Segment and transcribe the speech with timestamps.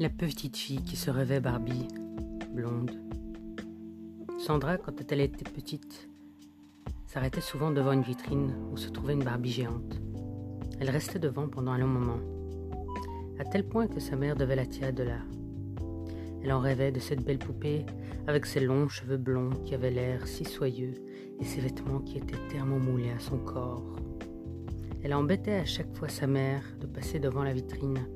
[0.00, 1.88] La petite fille qui se rêvait Barbie,
[2.54, 2.92] blonde.
[4.38, 6.08] Sandra, quand elle était petite,
[7.04, 10.00] s'arrêtait souvent devant une vitrine où se trouvait une Barbie géante.
[10.78, 12.20] Elle restait devant pendant un long moment,
[13.40, 15.18] à tel point que sa mère devait la tirer de là.
[16.44, 17.84] Elle en rêvait de cette belle poupée
[18.28, 20.94] avec ses longs cheveux blonds qui avaient l'air si soyeux
[21.40, 23.96] et ses vêtements qui étaient thermomoulés à son corps.
[25.02, 28.06] Elle embêtait à chaque fois sa mère de passer devant la vitrine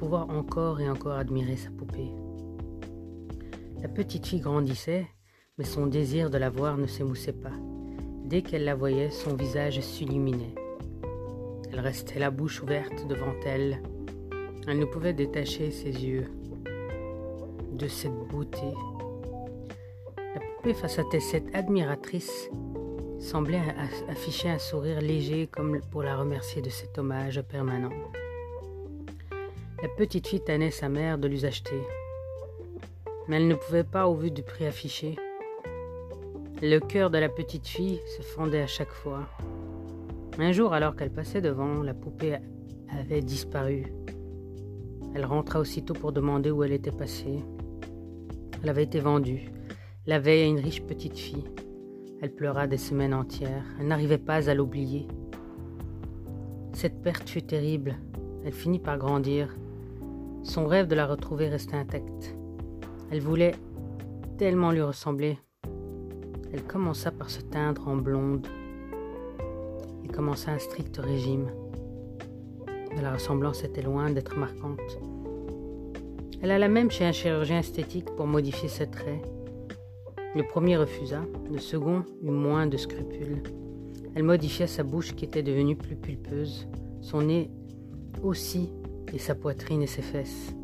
[0.00, 2.10] pouvoir encore et encore admirer sa poupée.
[3.82, 5.06] La petite fille grandissait,
[5.58, 7.52] mais son désir de la voir ne s'émoussait pas.
[8.24, 10.54] Dès qu'elle la voyait, son visage s'illuminait.
[11.70, 13.82] Elle restait la bouche ouverte devant elle.
[14.66, 16.28] Elle ne pouvait détacher ses yeux
[17.74, 18.72] de cette beauté.
[20.16, 22.48] La poupée face à cette admiratrice
[23.18, 23.60] semblait
[24.08, 27.92] afficher un sourire léger comme pour la remercier de cet hommage permanent.
[29.82, 31.80] La petite fille tannait sa mère de lui acheter.
[33.26, 35.16] Mais elle ne pouvait pas au vu du prix affiché.
[36.60, 39.26] Le cœur de la petite fille se fendait à chaque fois.
[40.38, 42.36] Un jour, alors qu'elle passait devant, la poupée
[42.90, 43.86] avait disparu.
[45.14, 47.42] Elle rentra aussitôt pour demander où elle était passée.
[48.62, 49.50] Elle avait été vendue,
[50.06, 51.44] la veille à une riche petite fille.
[52.20, 53.64] Elle pleura des semaines entières.
[53.80, 55.08] Elle n'arrivait pas à l'oublier.
[56.74, 57.96] Cette perte fut terrible.
[58.44, 59.56] Elle finit par grandir
[60.42, 62.34] son rêve de la retrouver restait intact.
[63.10, 63.54] Elle voulait
[64.38, 65.38] tellement lui ressembler.
[66.52, 68.46] Elle commença par se teindre en blonde
[70.04, 71.50] et commença un strict régime.
[72.94, 74.80] Mais la ressemblance était loin d'être marquante.
[76.42, 79.22] Elle alla même chez un chirurgien esthétique pour modifier ses traits.
[80.34, 81.20] Le premier refusa,
[81.52, 83.42] le second eut moins de scrupules.
[84.14, 86.66] Elle modifia sa bouche qui était devenue plus pulpeuse,
[87.00, 87.50] son nez
[88.22, 88.72] aussi
[89.12, 90.54] et sa poitrine et ses fesses.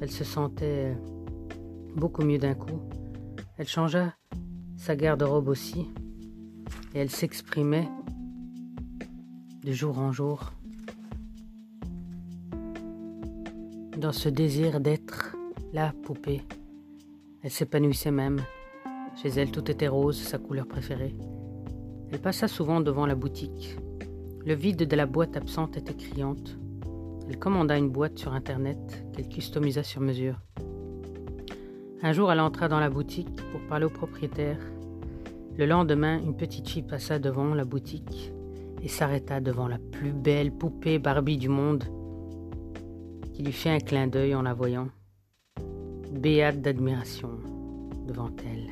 [0.00, 0.96] Elle se sentait
[1.96, 2.80] beaucoup mieux d'un coup.
[3.56, 4.14] Elle changea
[4.76, 5.88] sa garde-robe aussi,
[6.94, 7.88] et elle s'exprimait
[9.64, 10.52] de jour en jour
[13.98, 15.36] dans ce désir d'être
[15.72, 16.42] la poupée.
[17.42, 18.40] Elle s'épanouissait même.
[19.20, 21.16] Chez elle, tout était rose, sa couleur préférée.
[22.10, 23.76] Elle passa souvent devant la boutique.
[24.46, 26.56] Le vide de la boîte absente était criante.
[27.28, 30.40] Elle commanda une boîte sur Internet qu'elle customisa sur mesure.
[32.02, 34.58] Un jour, elle entra dans la boutique pour parler au propriétaire.
[35.56, 38.32] Le lendemain, une petite fille passa devant la boutique
[38.82, 41.84] et s'arrêta devant la plus belle poupée Barbie du monde,
[43.34, 44.88] qui lui fit un clin d'œil en la voyant,
[46.12, 47.30] béate d'admiration
[48.06, 48.70] devant elle.